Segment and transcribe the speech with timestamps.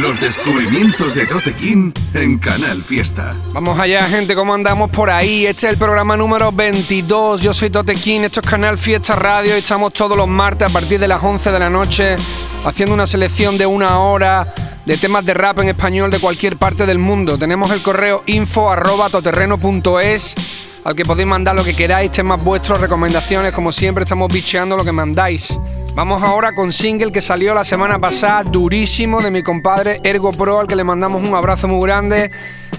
[0.00, 3.28] Los descubrimientos de Tote King en Canal Fiesta.
[3.52, 5.44] Vamos allá, gente, ¿cómo andamos por ahí?
[5.44, 7.42] Este es el programa número 22.
[7.42, 9.54] Yo soy Tote King, esto es Canal Fiesta Radio.
[9.54, 12.16] Y estamos todos los martes a partir de las 11 de la noche
[12.64, 14.40] haciendo una selección de una hora
[14.86, 17.36] de temas de rap en español de cualquier parte del mundo.
[17.36, 20.34] Tenemos el correo info arroba toterreno.es
[20.82, 24.84] al que podéis mandar lo que queráis, temas vuestros, recomendaciones, como siempre estamos bicheando lo
[24.84, 25.60] que mandáis.
[25.94, 30.60] Vamos ahora con single que salió la semana pasada, durísimo, de mi compadre Ergo Pro,
[30.60, 32.30] al que le mandamos un abrazo muy grande.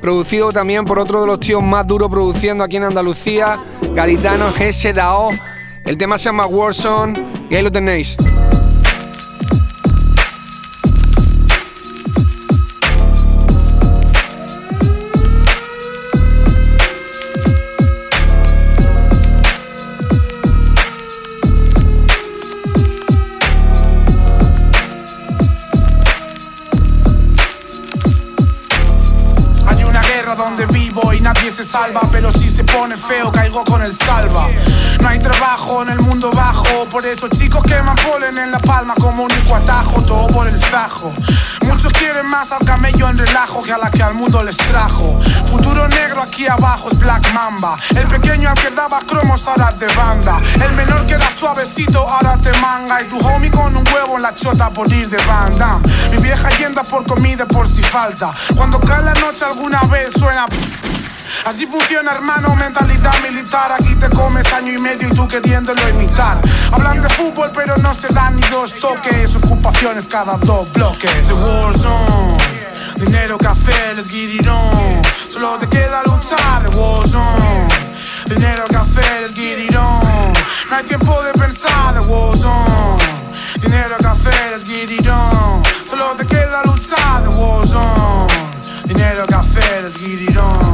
[0.02, 3.58] Producido también por otro de los tíos más duros produciendo aquí en Andalucía,
[3.94, 5.32] Gaditano GS Dao.
[5.86, 8.16] El tema se llama Warzone y ahí lo tenéis.
[32.82, 34.48] Pone feo caigo con el salva.
[35.00, 38.96] No hay trabajo en el mundo bajo, por eso chicos queman polen en la palma
[38.96, 41.14] como único atajo, todo por el zajo.
[41.68, 45.20] Muchos quieren más al camello en relajo que a la que al mundo les trajo.
[45.52, 47.78] Futuro negro aquí abajo es Black Mamba.
[47.96, 50.42] El pequeño al que daba cromos ahora de banda.
[50.56, 53.00] El menor que era suavecito ahora te manga.
[53.04, 55.80] Y tu homie con un huevo en la chota por ir de banda.
[56.12, 58.32] Mi vieja yenda por comida por si falta.
[58.56, 60.48] Cuando cae la noche alguna vez suena.
[61.46, 63.72] Así funciona, hermano, mentalidad militar.
[63.72, 66.38] Aquí te comes año y medio y tú queriéndolo imitar.
[66.72, 69.36] Hablan de fútbol, pero no se dan ni dos toques.
[69.36, 71.28] Ocupaciones cada dos bloques.
[71.28, 72.38] The Warzone.
[72.98, 75.02] Dinero, café, it on.
[75.28, 77.68] Solo te queda luchar, The Warzone.
[78.28, 80.34] Dinero, café, it on.
[80.70, 83.22] No hay tiempo de pensar, The Warzone.
[83.62, 85.64] Dinero, café, let's get on.
[85.86, 88.28] Solo te queda luchar, The Warzone.
[88.86, 90.71] Dinero, café, let's get on.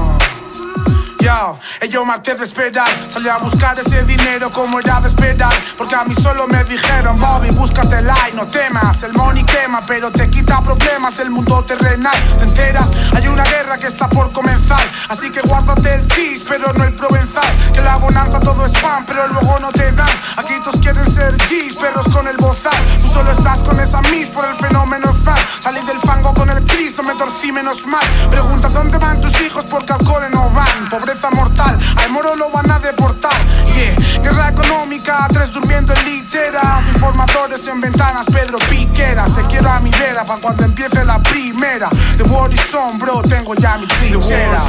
[1.47, 5.53] Yo, yo maté de esperar, salí a buscar ese dinero como era de esperar.
[5.77, 9.01] Porque a mí solo me dijeron, Bobby, búscatela y no temas.
[9.03, 12.15] El money quema, pero te quita problemas del mundo terrenal.
[12.37, 12.91] ¿Te enteras?
[13.15, 14.81] Hay una guerra que está por comenzar.
[15.07, 17.55] Así que guárdate el cheese, pero no el provenzal.
[17.73, 20.09] Que la bonanza todo es pan, pero luego no te dan.
[20.35, 22.83] Aquí todos quieren ser G's, perros con el bozal.
[23.01, 25.37] Tú solo estás con esa miss por el fenómeno fan.
[25.61, 28.03] Salí del fango con el Cristo, me torcí menos mal.
[28.29, 30.89] Pregunta dónde van tus hijos porque al cole no van.
[30.89, 33.37] Pobreza mortal, al moro lo van a deportar.
[33.75, 39.33] Yeah, guerra económica, tres durmiendo en literas, informadores en ventanas, Pedro Piqueras.
[39.35, 41.89] Te quiero a mi vera para cuando empiece la primera.
[42.17, 44.61] The war is on, bro, tengo ya mi trinchera.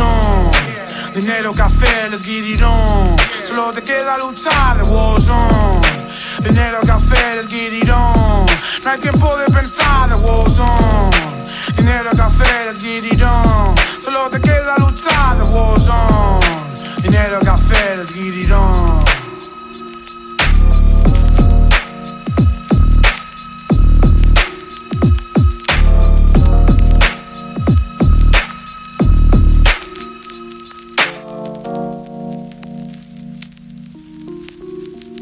[1.14, 3.16] Dinero, café, it on.
[3.44, 5.80] Solo te queda luchar, the war's on.
[6.42, 8.46] Dinero, café, it on.
[8.84, 11.10] No hay tiempo de pensar, the war's on.
[11.76, 13.74] Dinero, café, let's get it on.
[14.00, 16.47] Solo te queda luchar, the war's on.
[17.03, 19.04] Dinero, café, let's get it on.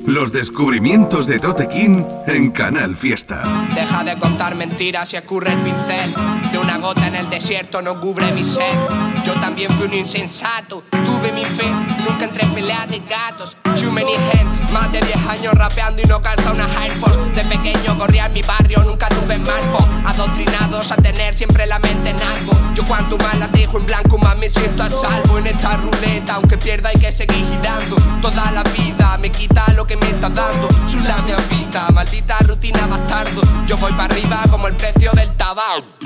[0.07, 3.43] Los descubrimientos de Tote King en Canal Fiesta.
[3.75, 6.15] Deja de contar mentiras y escurre el pincel.
[6.53, 8.79] De una gota en el desierto no cubre mi sed.
[9.25, 10.85] Yo también fui un insensato,
[11.33, 13.57] nunca entré en pelea de gatos.
[13.79, 17.19] Too many hands, más de 10 años rapeando y no calza una Air Force.
[17.35, 19.79] De pequeño corría en mi barrio, nunca tuve marco.
[20.07, 22.53] Adoctrinados a tener siempre la mente en algo.
[22.75, 26.35] Yo cuanto más la dejo en blanco, más me siento a salvo en esta ruleta.
[26.35, 27.97] Aunque pierda hay que seguir girando.
[28.23, 30.69] Toda la vida me quita lo que me está dando.
[30.87, 33.43] Su mi vida, maldita rutina bastardo.
[33.67, 36.06] Yo voy para arriba como el precio del tabaco.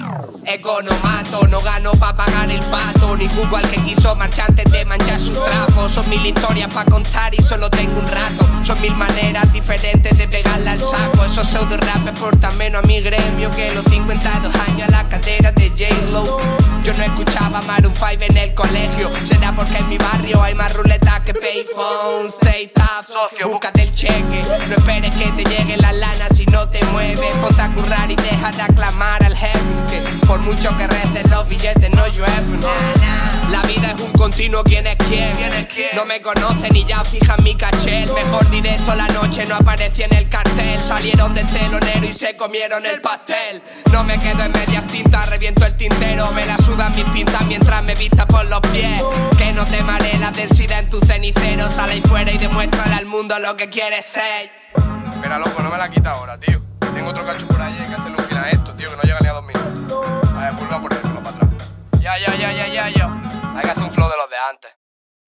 [0.51, 3.17] Economato, no gano pa' pagar el pato.
[3.17, 5.93] Ni jugo al que quiso marchar antes de manchar sus trapos.
[5.93, 8.49] Son mil historias pa' contar y solo tengo un rato.
[8.65, 11.25] Son mil maneras diferentes de pegarle al saco.
[11.25, 15.53] Esos pseudo rap portan menos a mi gremio que los 52 años a la cadera
[15.53, 16.25] de J-Lo.
[16.83, 19.09] Yo no escuchaba Maroon 5 en el colegio.
[19.23, 22.35] Será porque en mi barrio hay más ruletas que payphones.
[22.35, 23.07] Stay tough,
[23.45, 24.43] búscate el cheque.
[24.69, 27.27] No esperes que te llegue la lana si no te te mueve.
[27.41, 29.00] Ponte a currar y deja de aclamar
[34.41, 35.89] continuo, ¿quién es quién?
[35.95, 38.05] No me conocen y ya fijan mi caché.
[38.05, 40.81] El mejor directo la noche no aparecía en el cartel.
[40.81, 43.63] Salieron de telonero y se comieron el pastel.
[43.93, 46.33] No me quedo en medias tintas, reviento el tintero.
[46.33, 49.03] Me la sudan mis pintas mientras me vista por los pies.
[49.37, 51.69] Que no te mare la densidad en tu cenicero.
[51.69, 54.51] Sale ahí fuera y demuéstrale al mundo lo que quieres ser.
[55.11, 56.59] Espera, loco, no me la quita ahora, tío.
[56.95, 59.19] Tengo otro cacho por ahí, hay que hacerle un a esto, tío, que no llega
[59.21, 59.99] ni a dos minutos.
[60.35, 61.75] A ver, vuelve a ponérmelo para atrás.
[62.01, 63.21] Ya, ya, ya, ya, ya, ya.
[63.61, 64.71] Hay que hacer un flow de los de antes.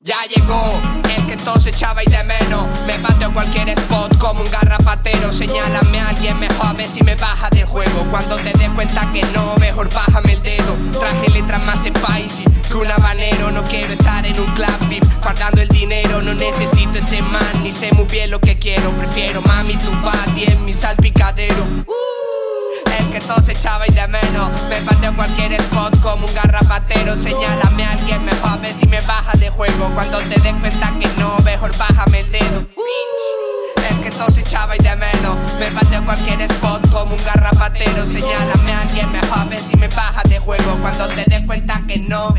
[0.01, 0.81] Ya llegó
[1.15, 2.81] el que todos echaba y de menos.
[2.87, 5.31] Me pateo cualquier spot como un garrapatero.
[5.31, 8.07] Señálame a alguien mejor a ver si me baja del juego.
[8.11, 10.75] Cuando te des cuenta que no, mejor bájame el dedo.
[10.99, 13.51] Traje letras más spicy que un habanero.
[13.51, 16.23] No quiero estar en un club VIP faltando el dinero.
[16.23, 18.93] No necesito ese man, ni sé muy bien lo que quiero.
[18.93, 21.67] Prefiero mami tu body en mi salpicadero.
[23.13, 24.63] El que todos echaba y de menos.
[24.71, 27.15] Me pateo cualquier spot como un garrapatero.
[27.15, 29.93] Señálame a alguien mejor a ver si me baja de juego.
[29.93, 32.67] Cuando te des cuenta que no, mejor bájame el dedo.
[33.91, 35.37] El que todos echaba y de menos.
[35.59, 38.07] Me pateo cualquier spot como un garrapatero.
[38.07, 40.79] Señálame a alguien mejor a ver si me baja de juego.
[40.81, 42.35] Cuando te des cuenta que no,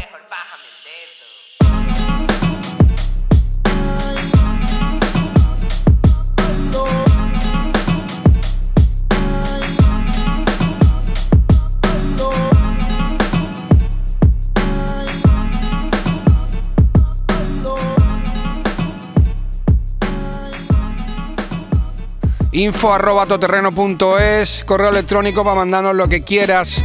[22.53, 26.83] Info arroba toterreno.es, correo electrónico para mandarnos lo que quieras.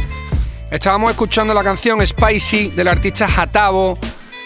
[0.71, 3.99] Estábamos escuchando la canción Spicy del artista Hatabo,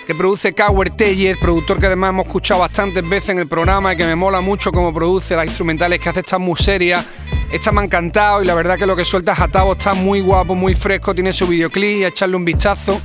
[0.06, 3.96] que produce Cower Tellez, productor que además hemos escuchado bastantes veces en el programa y
[3.96, 7.06] que me mola mucho cómo produce las instrumentales que hace, están muy serias.
[7.54, 10.56] Esta me ha encantado y la verdad que lo que suelta Hatabo está muy guapo,
[10.56, 13.00] muy fresco, tiene su videoclip a echarle un vistazo.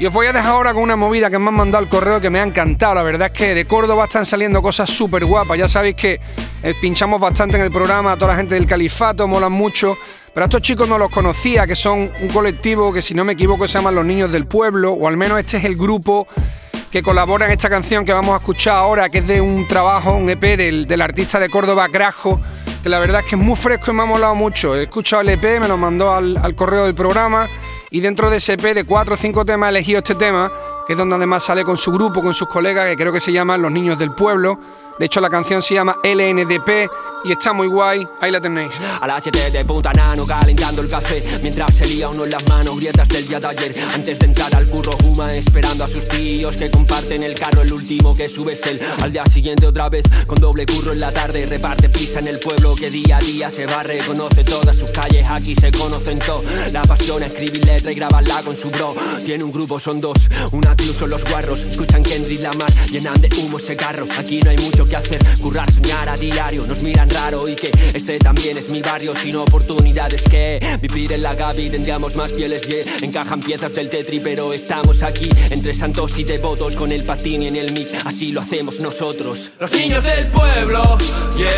[0.00, 2.20] Y os voy a dejar ahora con una movida que me han mandado al correo
[2.20, 2.96] que me ha encantado.
[2.96, 5.58] La verdad es que de Córdoba están saliendo cosas súper guapas.
[5.58, 6.18] Ya sabéis que
[6.62, 9.96] eh, pinchamos bastante en el programa a toda la gente del Califato, molan mucho.
[10.32, 13.32] Pero a estos chicos no los conocía, que son un colectivo que si no me
[13.32, 16.28] equivoco se llaman Los Niños del Pueblo, o al menos este es el grupo
[16.90, 20.12] que colabora en esta canción que vamos a escuchar ahora, que es de un trabajo,
[20.12, 22.40] un EP del, del artista de Córdoba, Grajo,
[22.82, 24.76] que la verdad es que es muy fresco y me ha molado mucho.
[24.76, 27.48] He escuchado el EP, me lo mandó al, al correo del programa
[27.90, 30.50] y dentro de ese EP de cuatro o cinco temas he elegido este tema,
[30.86, 33.32] que es donde además sale con su grupo, con sus colegas, que creo que se
[33.32, 34.58] llaman Los Niños del Pueblo.
[35.00, 36.90] De hecho, la canción se llama LNDP
[37.24, 38.06] y está muy guay.
[38.20, 38.74] Ahí la tenéis.
[39.00, 41.20] Al HT de puta nano calentando el café.
[41.40, 43.72] Mientras se lía uno en las manos grietas del día de ayer.
[43.94, 47.72] Antes de entrar al curro Juma esperando a sus tíos Que comparten el carro el
[47.72, 48.78] último que sube es él.
[49.00, 52.38] Al día siguiente otra vez con doble curro en la tarde Reparte prisa en el
[52.38, 54.00] pueblo que día a día se barre.
[54.06, 58.42] Conoce todas sus calles, aquí se conocen todo La pasión es escribir letra y grabarla
[58.42, 58.94] con su bro.
[59.24, 60.18] Tiene un grupo, son dos,
[60.52, 61.62] una crew son los guarros.
[61.62, 64.06] Escuchan Kendrick Lamar, llenan de humo ese carro.
[64.18, 66.62] Aquí no hay mucho que hacer, currar, soñar a diario.
[66.66, 69.14] Nos miran raro y que este también es mi barrio.
[69.16, 74.20] Sin oportunidades que vivir en la Gaby tendríamos más pieles y encajan piezas del tetri
[74.20, 75.30] pero estamos aquí.
[75.50, 77.88] Entre santos y devotos con el patín y en el mic.
[78.04, 79.50] Así lo hacemos nosotros.
[79.60, 80.98] Los niños del pueblo
[81.36, 81.48] yeah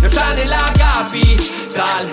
[0.00, 2.06] no están en la capital.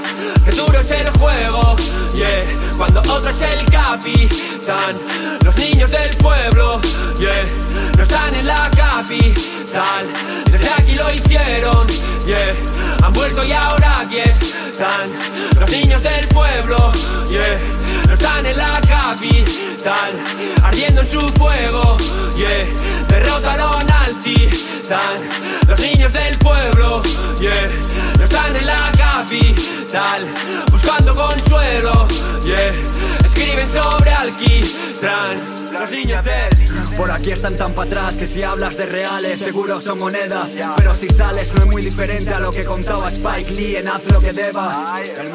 [0.46, 1.76] Que duro es el juego
[2.16, 4.94] yeah cuando otro es el capitán.
[5.44, 6.82] Los niños del pueblo
[7.20, 7.46] yeah
[7.98, 10.08] no están en la capital.
[10.52, 11.88] Desde aquí lo hicieron
[12.26, 12.54] yeah
[13.04, 15.12] han vuelto y ahora aquí están
[15.60, 16.92] los niños del pueblo,
[17.30, 17.58] yeah,
[18.08, 20.12] no están en la capital,
[20.62, 21.98] ardiendo en su fuego,
[22.36, 22.66] yeah,
[23.08, 25.22] derrotaron al titán.
[25.68, 27.02] Los niños del pueblo,
[27.40, 27.66] yeah,
[28.34, 30.28] están en la capital,
[30.72, 32.08] buscando consuelo,
[32.44, 32.72] yeah,
[33.24, 35.63] escriben sobre alquitrán.
[35.80, 39.82] Los niños del Por aquí están tan para atrás que si hablas de reales seguro
[39.82, 40.56] son monedas.
[40.78, 44.06] Pero si sales no es muy diferente a lo que contaba Spike Lee en Haz
[44.12, 44.78] lo que debas.
[45.02, 45.34] El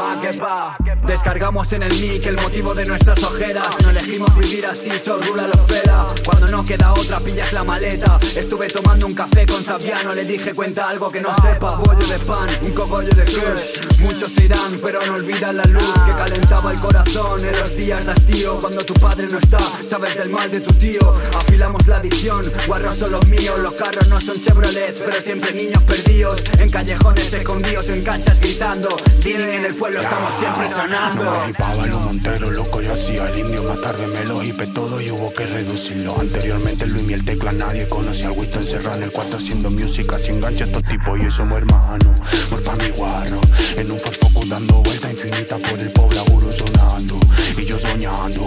[1.06, 3.68] Descargamos en el mic el motivo de nuestras ojeras.
[3.82, 8.18] No elegimos vivir así, Sorrula lo fela Cuando no queda otra pillas la maleta.
[8.36, 12.18] Estuve tomando un café con Sabiano Le dije cuenta algo que no sepa Bollo de
[12.20, 16.80] pan, un cogollo de kush Muchos irán pero no olvidan la luz Que calentaba el
[16.80, 18.60] corazón en los días de hastío.
[18.60, 21.14] Cuando tu padre no está, sabes del mal de tu tío.
[21.36, 23.58] Afilamos la adicción, guarros son los míos.
[23.58, 26.42] Los carros no son Chevrolets, pero siempre niños perdidos.
[26.58, 28.88] En callejones escondidos, en canchas gritando.
[29.22, 31.24] Dealing en el pueblo, estamos siempre sonando.
[31.24, 33.62] No Pablo Montero, loco, yo hacía el indio.
[33.62, 36.18] Más tarde me lo hipe todo y hubo que reducirlo.
[36.20, 40.18] Anteriormente Luis Miel Tecla, nadie conocía al Winston encerrado en el cuarto haciendo música.
[40.18, 42.20] Sin engancha estos tipos y somos hermanos.
[42.50, 43.40] Muer pa' mi guarro,
[43.76, 44.18] en un Ford
[44.48, 47.18] dando vuelta infinita por el pobre aguro sonando.
[47.56, 48.46] Y yo soñando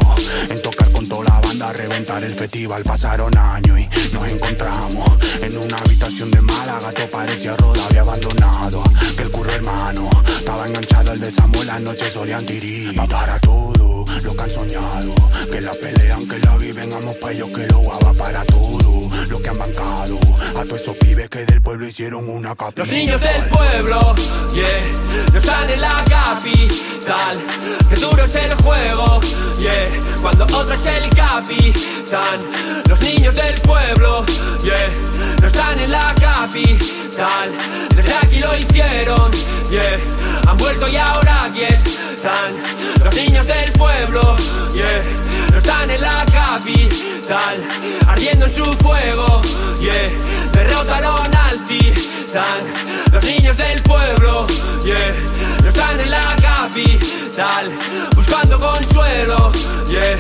[0.50, 2.84] en tocar con toda la banda, reventar el festival.
[2.84, 5.10] Pasaron años y nos encontramos
[5.42, 6.92] en una habitación de Málaga.
[6.92, 8.84] Todo parecía roda, había abandonado.
[9.16, 11.68] Que el curro hermano estaba enganchado al de Samuel.
[11.68, 15.14] Las noches solían tirar para todo lo que han soñado.
[15.52, 19.42] Que la pelean, que la viven, amo pa' ellos que lo guaba para todo lo
[19.42, 20.20] que han bancado.
[20.56, 22.86] A todos esos pibes que del pueblo hicieron una capital.
[22.86, 24.16] Los niños del pueblo,
[24.54, 24.68] yeah,
[25.32, 27.40] no están en la capital.
[27.90, 29.20] Que duro es el juego,
[29.60, 29.86] yeah,
[30.22, 32.38] cuando otro es el capitán.
[32.88, 34.26] Los niños del pueblo,
[34.64, 34.90] yeah,
[35.40, 37.52] no están en la capital.
[37.96, 39.32] Desde aquí lo hicieron,
[39.70, 39.98] yeah,
[40.48, 42.56] han vuelto y ahora aquí están.
[43.04, 44.36] Los niños del pueblo,
[44.74, 45.02] yeah,
[45.52, 47.64] no están en la capital.
[48.08, 49.42] Ardiendo en su fuego,
[49.80, 50.06] yeah,
[50.52, 52.60] derrotaron al titán.
[53.12, 54.48] Los niños del pueblo,
[54.84, 54.98] yeah,
[55.62, 57.72] no están en la capital.
[58.16, 59.52] Buscando consuelo,
[59.88, 60.16] yeah,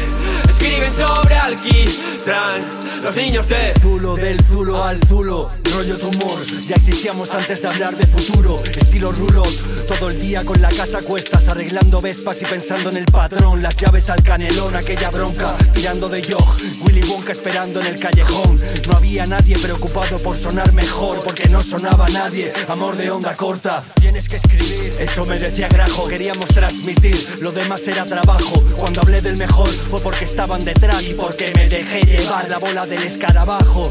[0.50, 2.81] escriben sobre alquitrán.
[3.01, 6.46] Los niños de Zulo, del Zulo al Zulo, rollo tumor.
[6.67, 8.62] Ya existíamos antes de hablar de futuro.
[8.63, 12.98] Estilo rulos, todo el día con la casa a cuestas, arreglando vespas y pensando en
[12.98, 13.63] el patrón.
[13.63, 16.58] Las llaves al canelón, aquella bronca, tirando de yog.
[16.81, 18.60] Willy Wonka esperando en el callejón.
[18.88, 22.53] No había nadie preocupado por sonar mejor, porque no sonaba nadie.
[22.67, 23.84] Amor de onda corta.
[24.00, 24.93] Tienes que escribir.
[25.00, 27.39] Eso merecía grajo, queríamos transmitir.
[27.41, 28.62] Lo demás era trabajo.
[28.77, 32.86] Cuando hablé del mejor fue porque estaban detrás y porque me dejé llevar la bola
[32.91, 33.89] del escarabajo.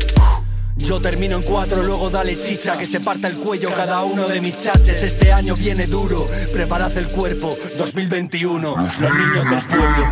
[0.76, 4.42] Yo termino en cuatro, luego dale chicha, que se parta el cuello cada uno de
[4.42, 5.02] mis chaches.
[5.02, 10.04] Este año viene duro, preparad el cuerpo, 2021, los niños del pueblo.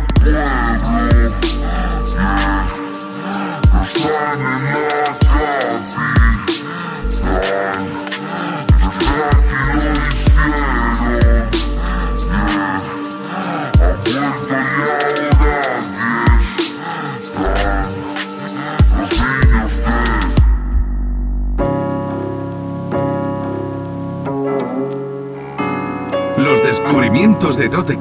[26.89, 27.93] Descubrimientos de Tote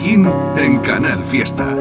[0.56, 1.76] en Canal Fiesta.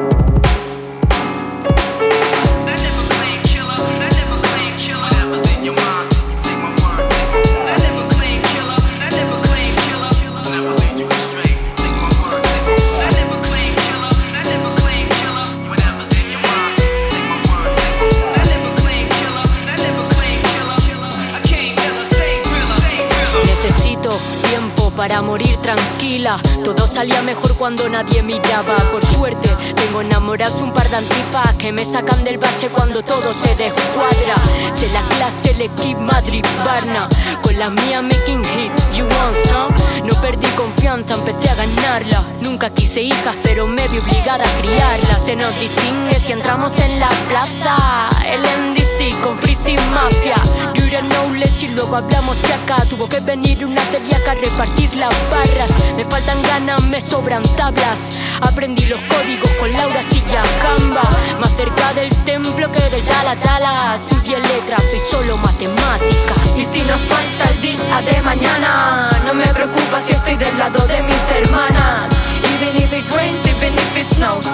[26.98, 28.74] Salía mejor cuando nadie miraba.
[28.90, 33.32] Por suerte, tengo enamorados un par de antifas que me sacan del bache cuando todo
[33.32, 34.34] se descuadra.
[34.72, 37.08] Sé la clase, el equipo Madrid Barna.
[37.40, 39.72] Con la mía making hits, you want some?
[40.08, 42.24] No perdí confianza, empecé a ganarla.
[42.42, 45.24] Nunca quise hijas, pero me vi obligada a criarlas.
[45.24, 48.08] Se nos distingue si entramos en la plaza.
[48.26, 50.40] El NDC con Freezy Mafia.
[50.74, 52.86] Dura knowledge y luego hablamos y acá.
[52.88, 55.70] Tuvo que venir una celíaca a repartir las barras.
[55.94, 58.08] Me faltan ganas, me sobran tablas.
[58.40, 61.08] Aprendí los códigos con Laura Silla Gamba.
[61.38, 63.96] Más cerca del templo que del Tala Tala.
[63.96, 66.56] Estudié letras, soy solo matemáticas.
[66.56, 70.86] Y si nos falta el día de mañana, no me preocupa si estoy del lado
[70.86, 72.08] de mis hermanas.
[72.54, 74.46] Even if it rains, even if it snows,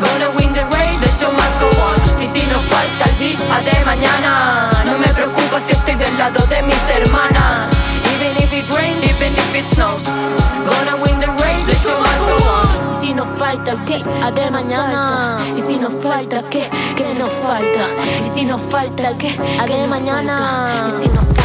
[0.00, 2.22] gonna win the race, the show must go on.
[2.22, 2.62] Y si nos
[13.98, 17.86] qué de mañana, y si nos falta qué, qué nos falta,
[18.24, 21.41] y si nos falta qué de mañana, y si nos falta,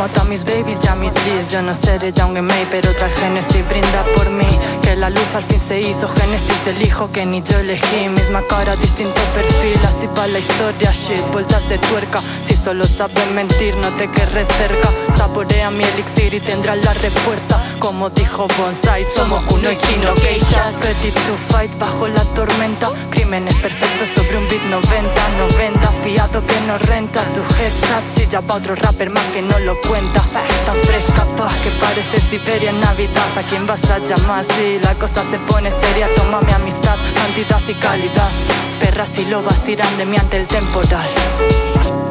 [0.00, 3.10] Llamo a mis babies y a mis G's Yo no seré Young May, pero otra
[3.10, 4.46] Genesis brinda por mí.
[4.80, 8.08] Que la luz al fin se hizo Génesis del hijo que ni yo elegí.
[8.08, 13.30] Misma cara, distinto perfil, así va la historia Shit, vueltas de tuerca Si solo sabes
[13.32, 14.88] mentir, no te querré cerca.
[15.18, 17.62] Saborea mi elixir y tendrás la respuesta.
[17.78, 22.88] Como dijo Bonsai, somos Kuno y Chino Geishas Ready to fight bajo la tormenta.
[23.10, 27.22] Crímenes perfectos sobre un beat 90 90, fiado que no renta.
[27.34, 31.70] Tu headshot si ya va otro rapper más que no lo Tan fresca paz que
[31.70, 33.36] parece Siberia en Navidad.
[33.36, 36.08] ¿A quién vas a llamar si la cosa se pone seria?
[36.14, 38.30] Toma mi amistad, cantidad y calidad.
[38.78, 41.08] Perras y lobas tiran de mí ante el temporal.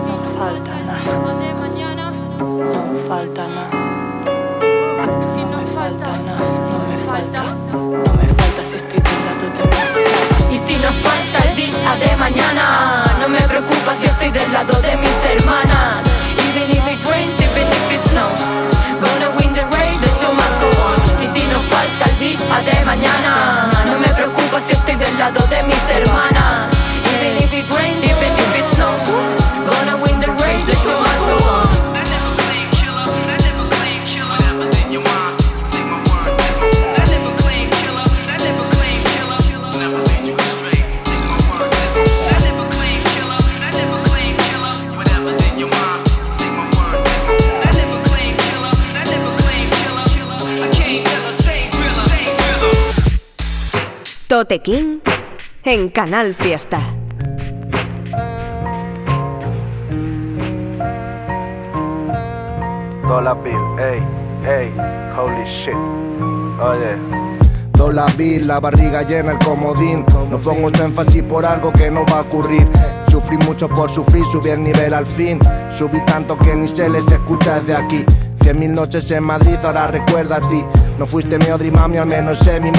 [0.05, 0.99] No falta nada.
[2.49, 3.71] No falta nada.
[5.33, 7.43] Si nos falta nada, no me falta.
[7.71, 10.51] No me falta si estoy del lado de mis.
[10.51, 12.78] Y si nos falta el día de mañana,
[25.31, 26.28] de mis hermanas.
[54.39, 54.99] Tote King
[55.65, 56.79] en Canal Fiesta.
[63.05, 64.01] Dollar bill, ey,
[64.47, 64.71] ey,
[65.17, 65.75] holy shit.
[66.61, 66.95] Oye.
[67.73, 70.05] Dollar bill, la barriga llena, el comodín.
[70.31, 72.65] No pongo este énfasis por algo que no va a ocurrir.
[73.09, 75.37] Sufrí mucho por sufrir, subí el nivel al fin.
[75.69, 78.05] Subí tanto que ni se les escucha desde aquí.
[78.41, 80.63] Cien mil noches en Madrid, ahora recuerda a ti.
[80.97, 82.71] No fuiste mi Odri mami, al menos sé mi.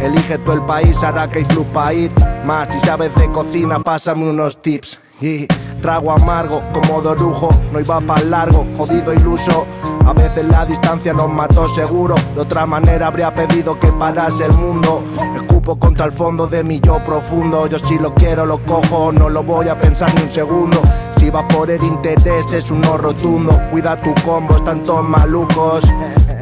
[0.00, 2.10] Elige tú el país, hará que hay flu pa' ir.
[2.44, 5.00] Más, si sabes de cocina, pásame unos tips.
[5.20, 5.46] Y
[5.82, 9.66] trago amargo, como dorujo, no iba para largo, jodido iluso.
[10.06, 14.52] A veces la distancia nos mató seguro, de otra manera habría pedido que parase el
[14.52, 15.02] mundo.
[15.36, 19.28] Escupo contra el fondo de mi yo profundo, yo si lo quiero lo cojo, no
[19.28, 20.80] lo voy a pensar ni un segundo.
[21.28, 25.84] Si va por el interés es un no rotundo, cuida tu combo, están todos malucos.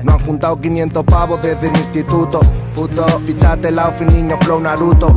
[0.04, 2.38] No han juntado 500 pavos desde el instituto.
[2.72, 5.08] Puto, fichate el outfit, niño, flow Naruto.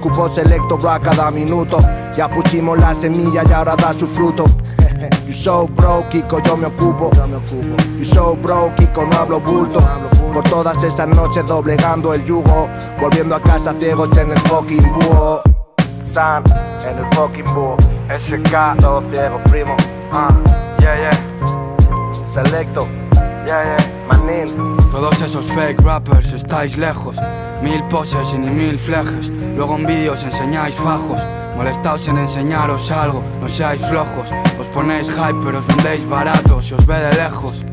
[0.00, 1.78] Cupo selecto, bro, a cada minuto.
[2.16, 4.44] Ya pusimos la semilla y ahora da su fruto.
[5.24, 7.12] You so broke, Kiko, yo me ocupo.
[7.96, 9.78] You so broke, Kiko, no hablo bulto.
[10.34, 12.68] Por todas esas noches doblegando el yugo.
[13.00, 15.42] Volviendo a casa ciegos en el fucking búho.
[16.10, 16.42] San,
[16.88, 17.76] en el fucking búho.
[18.12, 19.76] SK, todo ciego, primo.
[20.12, 20.34] Ah,
[20.80, 21.10] yeah, yeah.
[22.34, 22.88] Selecto.
[23.46, 24.76] Yeah, yeah, manín.
[24.90, 27.16] Todos esos fake rappers estáis lejos
[27.62, 31.20] Mil poses y ni mil flejes Luego en vídeos enseñáis fajos
[31.56, 36.74] Molestaos en enseñaros algo No seáis flojos Os ponéis hype pero os vendéis barato Si
[36.74, 37.64] os ve de lejos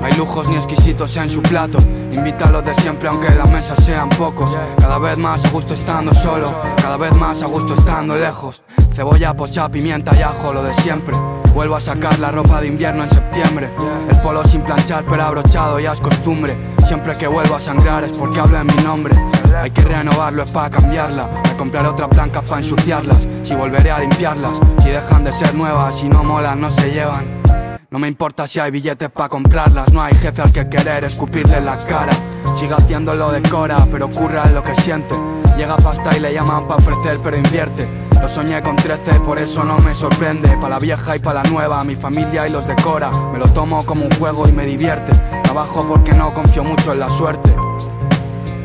[0.00, 1.78] no hay lujos ni exquisitos en su plato
[2.12, 5.74] Invita a los de siempre aunque la mesa sean pocos Cada vez más a gusto
[5.74, 8.62] estando solo Cada vez más a gusto estando lejos
[8.96, 11.14] Cebolla, pocha, pimienta y ajo, lo de siempre.
[11.52, 13.68] Vuelvo a sacar la ropa de invierno en septiembre.
[14.08, 16.56] El polo sin planchar pero abrochado ya es costumbre.
[16.86, 19.14] Siempre que vuelvo a sangrar es porque hablo en mi nombre.
[19.54, 21.28] Hay que renovarlo es para cambiarla.
[21.44, 23.20] Me compraré otras blancas para ensuciarlas.
[23.42, 24.52] Si volveré a limpiarlas.
[24.82, 27.42] Si dejan de ser nuevas y no molan no se llevan.
[27.90, 31.60] No me importa si hay billetes para comprarlas, no hay jefe al que querer escupirle
[31.60, 32.14] la cara.
[32.58, 35.14] Siga haciéndolo de cora, pero curra en lo que siente.
[35.56, 37.88] Llega pasta y le llaman para ofrecer, pero invierte.
[38.20, 40.56] Lo soñé con 13, por eso no me sorprende.
[40.58, 43.10] Pa' la vieja y pa' la nueva, mi familia y los decora.
[43.32, 45.12] Me lo tomo como un juego y me divierte.
[45.42, 47.54] Trabajo porque no confío mucho en la suerte.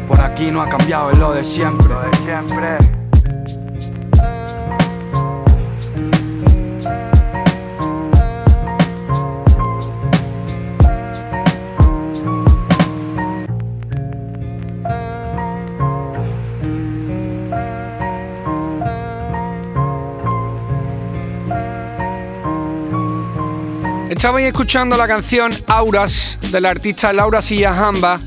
[0.08, 1.19] Por aquí no ha cambiado, es.
[1.19, 1.95] Lo de siempre.
[24.21, 28.19] Estabais escuchando la canción Auras de la artista Laura Sillajamba,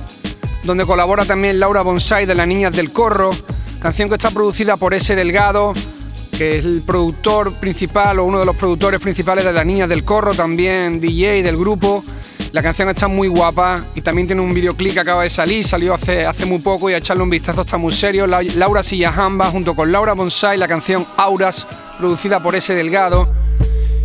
[0.65, 3.31] donde colabora también Laura Bonsai de Las Niñas del Corro,
[3.79, 5.73] canción que está producida por ese Delgado,
[6.37, 10.03] que es el productor principal o uno de los productores principales de Las Niñas del
[10.03, 12.03] Corro, también DJ del grupo.
[12.51, 15.95] La canción está muy guapa y también tiene un videoclip que acaba de salir, salió
[15.95, 18.27] hace, hace muy poco y a echarle un vistazo está muy serio.
[18.27, 21.69] Laura Sillajamba junto con Laura Bonsai, la canción Auras,
[22.01, 23.44] producida por ese Delgado.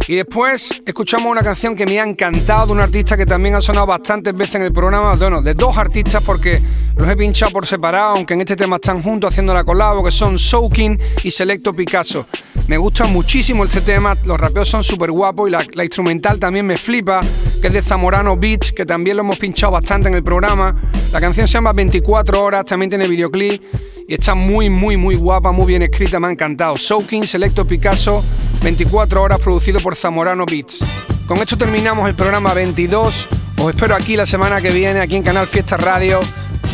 [0.10, 3.62] Y después escuchamos una canción que me ha encantado de un artista que también ha
[3.62, 6.60] sonado bastantes veces en el programa, bueno, de dos artistas porque
[6.96, 10.10] los he pinchado por separado, aunque en este tema están juntos haciendo la colabo, que
[10.12, 12.26] son Soaking y Selecto Picasso.
[12.66, 16.78] Me gusta muchísimo este tema, los rapeos son súper guapos y la, instrumental también me
[16.78, 17.22] flipa,
[17.62, 20.76] que es de Zamorano Beats, que también lo hemos pinchado bastante en el programa.
[21.12, 23.62] La canción se llama 24 horas, también tiene videoclip
[24.08, 26.80] y está muy, muy, muy guapa, muy bien escrita, me ha encantado.
[26.80, 28.24] Soaking, Selecto Picasso,
[28.62, 30.80] 24 horas producido por Zamorano Beats.
[31.26, 33.28] Con esto terminamos el programa 22.
[33.58, 36.20] Os espero aquí la semana que viene, aquí en Canal Fiesta Radio,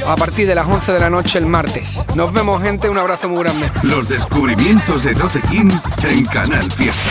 [0.06, 2.06] a partir de las 11 de la noche el martes.
[2.16, 2.90] Nos vemos, gente.
[2.90, 3.70] Un abrazo muy grande.
[3.84, 5.72] Los descubrimientos de Tote King
[6.04, 7.02] en Canal Fiesta.